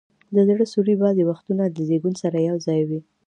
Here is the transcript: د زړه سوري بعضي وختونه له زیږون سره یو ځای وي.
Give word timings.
د 0.35 0.37
زړه 0.47 0.65
سوري 0.73 0.95
بعضي 1.01 1.23
وختونه 1.25 1.63
له 1.75 1.81
زیږون 1.87 2.13
سره 2.23 2.37
یو 2.49 2.55
ځای 2.67 2.81
وي. 2.89 2.99